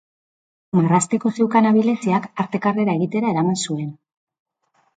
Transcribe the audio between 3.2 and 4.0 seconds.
eraman zuen.